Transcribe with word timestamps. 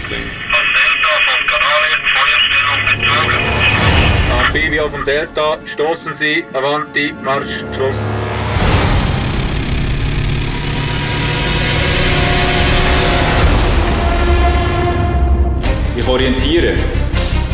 Crossing. 0.00 0.22
Von 0.50 0.66
Delta 0.72 1.12
von 1.26 1.40
Kanal 1.46 1.82
Feuerstellung 2.14 2.80
bezogen. 2.86 3.40
Amphibio 4.38 4.88
von 4.88 5.04
Delta, 5.04 5.58
stoßen 5.64 6.14
Sie, 6.14 6.44
Avanti, 6.54 7.14
Marsch, 7.22 7.64
Schluss. 7.74 7.98
Ich 15.96 16.08
orientiere. 16.08 16.76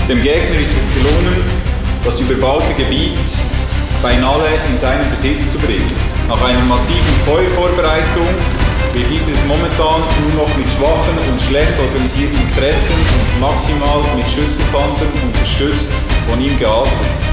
Dem 0.09 0.23
Gegner 0.23 0.59
ist 0.61 0.77
es 0.77 0.95
gelungen, 0.95 1.43
das 2.05 2.21
überbaute 2.21 2.73
Gebiet 2.75 3.29
beinahe 4.03 4.47
in 4.71 4.79
seinen 4.79 5.11
Besitz 5.11 5.53
zu 5.53 5.59
bringen. 5.59 5.91
Nach 6.29 6.41
einer 6.43 6.63
massiven 6.63 7.17
Feuervorbereitung 7.25 8.29
wird 8.93 9.11
dieses 9.11 9.45
momentan 9.47 10.03
nur 10.23 10.47
noch 10.47 10.56
schwachen 10.77 11.17
und 11.31 11.41
schlecht 11.41 11.79
organisierten 11.79 12.47
Kräften 12.49 12.93
und 12.93 13.41
maximal 13.41 14.03
mit 14.15 14.29
Schützenpanzern 14.29 15.09
unterstützt 15.25 15.91
von 16.29 16.41
ihm 16.41 16.59
gehalten. 16.59 17.26